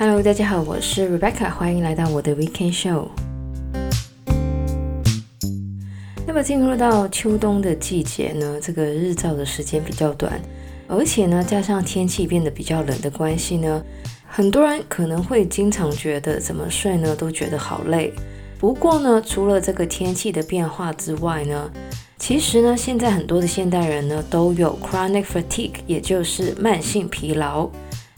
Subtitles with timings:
[0.00, 3.08] Hello，大家好，我是 Rebecca，欢迎来到我的 Weekend Show。
[6.24, 10.40] 那么进入到秋冬的季节呢，这个日照的时间比较短，
[10.86, 13.82] 而且呢，加上天气变得比较冷的关系呢，
[14.24, 18.12] 很多人可能会经常觉得怎么睡呢都觉得好累。
[18.56, 21.68] 不过呢，除了这个天气的变化之外呢，
[22.20, 27.68] 其实呢，现在很多的现代人呢都有 chronic fatigue，也就是慢性疲劳。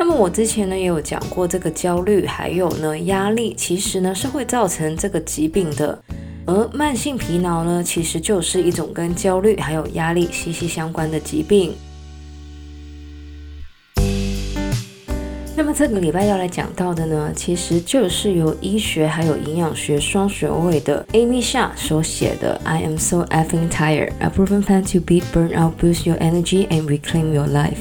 [0.00, 6.00] 那么我之前呢也有讲过，这个焦虑还有呢压力，其实呢是会造成这个疾病的。
[6.46, 11.74] 而慢性疲劳呢，其实就是一种跟焦虑还有压力息息相关的疾病。
[15.56, 26.16] 那么这个礼拜要来讲到的呢，其实就是由医学还有营养学双学位的 Amy Sha 所写的《I Am So Effing Tired: A Proven Plan to Beat Burnout, Boost Your
[26.20, 27.72] Energy and Reclaim Your Life》。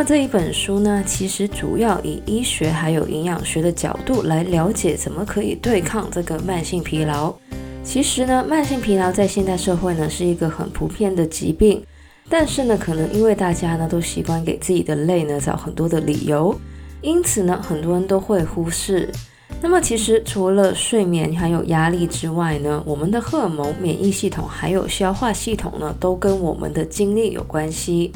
[0.00, 7.34] 么这一本书呢，其实主要以医学还有营养学的角度来了解怎么可以对抗这个慢性疲劳。
[7.84, 11.84] 其实呢，慢性疲劳在现代社会呢是一个很普遍的疾病，
[12.30, 16.58] 但是呢，可能因为大家呢都习惯给自己的累呢找很多的理由，
[17.02, 19.06] 因此呢，很多人都会忽视。
[19.60, 28.10] 那么其实除了睡眠还有压力之外呢，我们的荷尔蒙、免疫系统还有消化系统呢，都跟我们的精力有关系。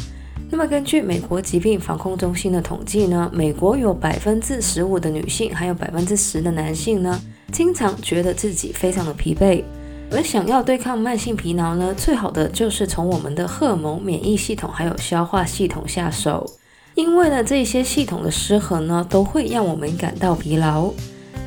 [0.56, 9.64] 那么，根据美国疾病防控中心的统计呢，美国有百分之十五的女性，还有百分之十的男性呢，经常觉得自己非常的疲惫。
[10.12, 16.48] 而想要对抗慢性疲劳呢，最好的就是从我们的荷尔蒙、免疫系统还有消化系统下手。
[16.94, 20.88] 因为呢，这些系统的失衡呢，都会让我们感到疲劳。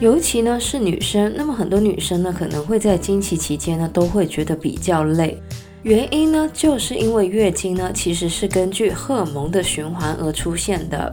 [0.01, 5.41] 尤其呢是女生，那么很多女生呢，可能会在经期期间呢，都会觉得比较累。
[5.83, 11.11] 原因呢，就是因为月经呢，其实是根据荷尔蒙的循环而出现的。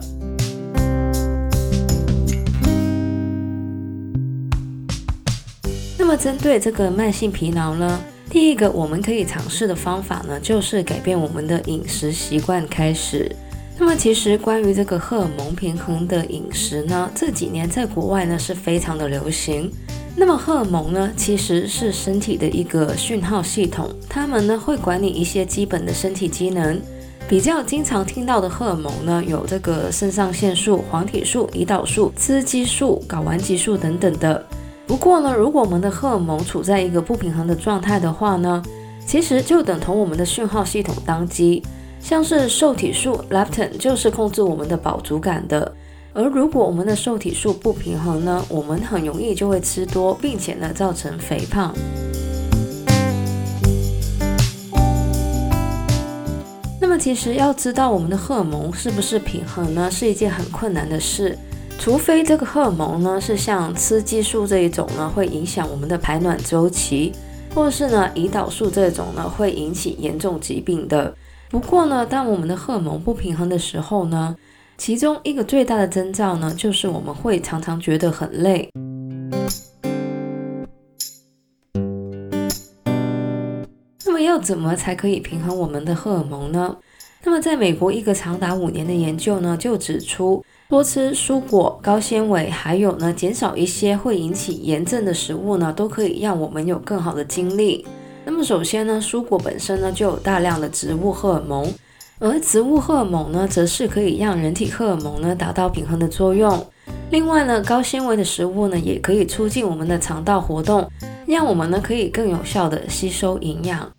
[5.97, 13.33] 那么，针对这个慢性疲劳呢，第一个我们可以尝试的方法呢，就是改变我们的饮食习惯开始。
[13.77, 19.71] 那么，其实关于这个荷尔蒙平衡的饮食呢，这几年在国外呢是非常的流行。
[20.17, 26.79] 那么荷尔蒙呢，其实是身体的一个讯号系统，它们呢会管理一些基本的身体机能。
[27.27, 34.45] 比较经常听到的荷尔蒙呢，有这个肾上腺素、黄体素、胰岛素、雌激素、睾丸激素等等的。
[34.87, 38.63] 不过呢，如果我们的荷尔蒙处在一个不平衡的状态的话呢，
[39.05, 41.61] 其实就等同我们的讯号系统当机。
[41.99, 45.73] 像是受体素 （leptin） 就是控制我们的饱足感的。
[46.17, 51.75] 而如果我们的受体素不平衡呢，我们很容易就会吃多，并且呢造成肥胖。
[56.79, 61.37] 那么其实要知道我们的荷尔蒙是不是平衡呢，是一件很困难的事。
[61.77, 67.11] 除非这个荷尔蒙呢是像雌激素这一种呢会影响我们的排卵周期，
[67.53, 71.13] 或是呢胰岛素这种呢会引起严重疾病的。
[71.49, 74.33] 不过呢，当我们的荷尔蒙不平衡的时候呢，
[74.77, 78.69] 其中一个最大的征兆呢，就是我们会常常觉得很累。
[84.05, 86.75] 那么要怎么才可以平衡我们的荷尔蒙呢？
[87.23, 97.87] 那么在美国一个长达五年的研究呢，就指出多吃蔬果、高纤维，还有呢减少一些会引起炎症的食物呢，都可以让我们有更好的精力。
[98.25, 101.73] 那么首先呢，蔬果本身呢就有大量的植物荷尔蒙。
[102.17, 106.65] 而植物荷尔蒙呢，则是可以让人体荷尔蒙呢达到平衡的作用。
[107.11, 110.89] 另外呢，高纤维的食物呢，也可以促进我们的肠道活动，
[111.27, 113.91] 让我们呢可以更有效地吸收营养。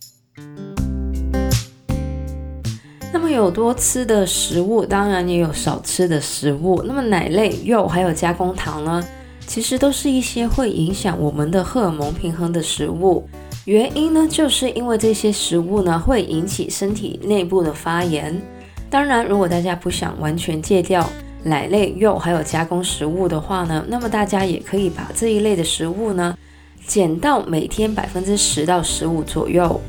[3.13, 6.83] 那么有多吃的食物，当然也有少吃的食物。
[6.87, 9.05] 那么奶类、肉还有加工糖呢，
[9.47, 13.29] 其实都是一些会影响我们的荷尔蒙平衡的食物。
[13.67, 18.41] 原因呢，就是因为这些食物呢会引起身体内部的发炎。
[18.89, 21.05] 当然，如果大家不想完全戒掉
[21.43, 26.39] 奶类、肉还有加工食物的话呢，那么大家也可以把这一类的食物呢
[26.87, 29.81] 减到每天百分之十到十五左右。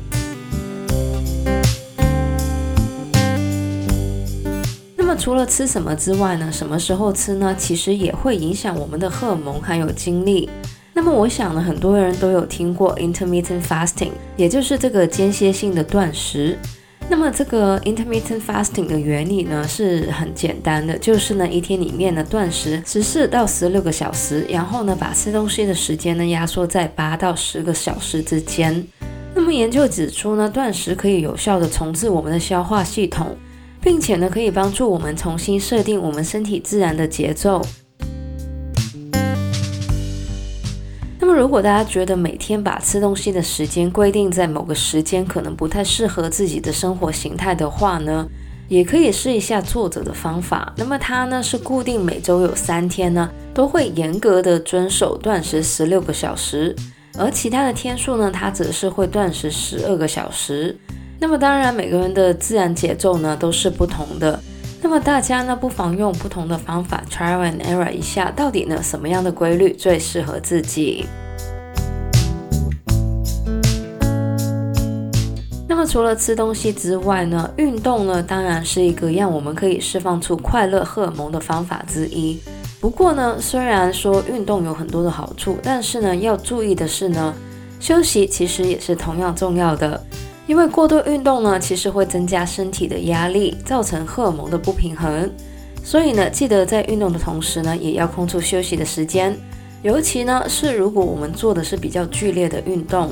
[4.96, 7.54] 那么除了吃什么之外呢，什么时候吃呢？
[7.56, 10.50] 其实也会影响我们的荷尔蒙还有精力。
[10.98, 16.58] 那么我想呢，很多人都有听过 intermittent fasting，也就是这个间歇性的断食。
[17.08, 28.84] 那么这个 intermittent fasting 的原理呢是很简单的，就是呢一天里面呢断食十四到十六个小时，然后呢把吃东西的时间呢压缩在八到十个小时之间。
[29.36, 33.36] 那么研究指出呢，断食可以有效的重置我们的消化系统，
[33.80, 37.62] 并且呢，可以帮助我们重新设定我们身体自然的节奏。
[41.38, 48.26] 如果大家觉得每天把吃东西的时间规定在某个时间，可能不太适合自己的生活形态的话呢，
[48.66, 50.72] 也可以试一下作者的方法。
[50.76, 56.74] 那么，他呢是固定每周有三天呢，都会严格的遵守断食十六个小时，
[57.16, 60.76] 而其他的天数呢，他则是会断食十二个小时。
[61.20, 64.40] 那么当然，每个人的自然节奏呢都是不同的。
[64.82, 71.06] 那么大家呢不妨用不同的方法 try and error 一下，到底呢什么样的规律最适合自己？
[75.88, 82.38] 除了吃东西之外呢，运动呢当然是一个让我们可以释放出快乐荷尔蒙的方法之一。
[82.78, 87.34] 不过呢，虽然说运动有很多的好处，但是呢要注意的是呢，
[87.80, 89.98] 休息其实也是同样重要的。
[90.46, 95.30] 因为过度运动呢，其实会增加身体的压力，造成荷尔蒙的不平衡。
[95.82, 99.34] 所以呢，记得在运动的同时呢，也要空出休息的时间。
[99.82, 103.10] 尤其呢，是如果我们做的是比较剧烈的运动。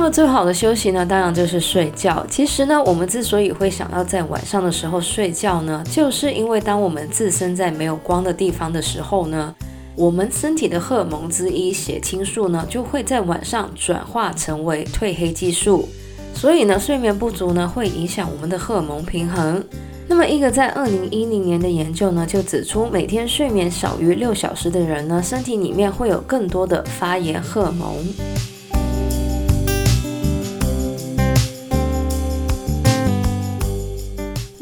[0.00, 2.26] 那么最好的休息呢，当然就是睡觉。
[2.30, 9.54] 其实呢，我们之所以会想要在晚上的时候睡觉呢，就是因为当我们置身在没有光的地方的时候呢。
[9.96, 15.86] 我们身体的荷尔蒙之一血清素呢，就会在晚上转化成为褪黑激素，
[16.32, 19.62] 所以呢，睡眠不足呢，会影响我们的荷尔蒙平衡。
[20.08, 27.94] 那么，一个在二零一零年的研究呢，就指出，每天睡眠少于六小时的人呢，身体里面会有更多的发炎荷尔蒙。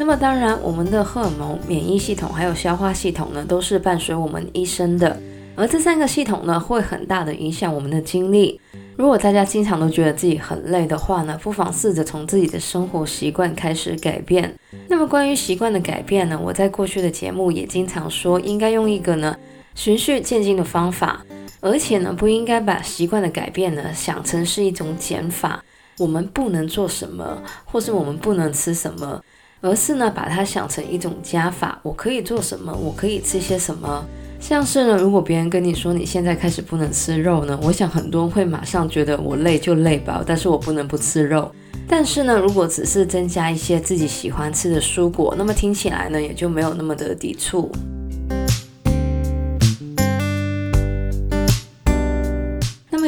[0.09, 5.21] 么，当然，我们的荷尔蒙、免疫系统还有消化系统呢，都是伴随我们一生的。
[5.55, 8.59] 而这三个系统呢，会很大的影响我们的精力。
[8.97, 14.55] 如果大家经常都觉得自己很累的话呢，不妨试着从自己的生活习惯开始改变。
[14.89, 19.37] 那么关于习惯的改变呢，我在过去的节目也经常说，应该用一个呢
[19.75, 21.23] 循序渐进的方法，
[21.61, 25.63] 而且呢不应该把习惯的改变呢想成是一种减法，
[25.99, 29.21] 我们不能做什么，或是我们不能吃什么，
[29.61, 34.05] 而是呢把它想成一种加法，我可以做什么，我可以吃些什么。
[34.41, 41.51] 像是呢，如果别人跟你说你现在开始不能吃肉呢，我想很多人会马上觉得我累就累吧，但是我不能不吃肉。
[41.89, 47.71] 但是呢，如果只是增加一些自己喜欢吃的蔬果，那么听起来呢也就没有那么的抵触。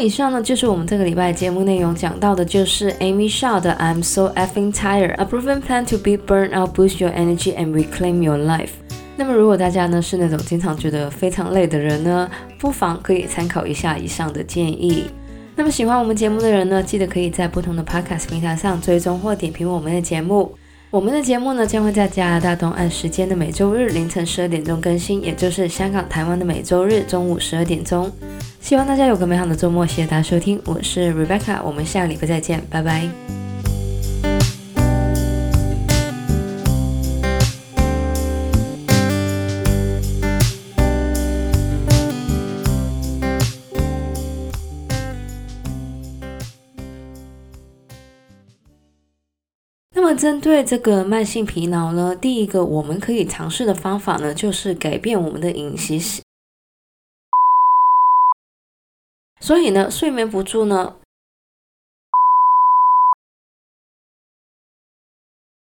[0.00, 6.74] 以上呢就是我们这个礼拜节目内容讲到的，就是 Amy Shaw 的 I'm so effing tired, a proven plan to Be Burned Out,
[6.74, 8.70] boost your energy and reclaim your life。
[9.16, 15.04] 那么，如果大家呢是那种经常觉得非常累的人呢，不妨可以参考一下以上的建议。
[15.54, 20.54] 那么，喜欢我们节目的人呢，记得可以在不同的 Podcast 平台上追踪或点评我们的节目。
[20.90, 28.10] 我们的节目呢将会在加拿大东岸时间的每周日凌晨十二点钟更新，也就是香港、台湾的每周日中午十二点钟。
[28.60, 33.08] 希望大家有个美好的周末，谢谢大家收听，我是 Rebecca，我们下个礼拜再见，拜拜。
[50.14, 56.22] 针对这个慢性疲劳呢，第一个我们可以尝试的方法呢，就是改变我们的饮食。
[59.40, 60.96] 所以呢，睡眠不足呢，